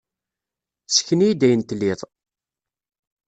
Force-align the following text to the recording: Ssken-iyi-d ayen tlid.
Ssken-iyi-d 0.89 1.41
ayen 1.45 1.61
tlid. 1.63 1.99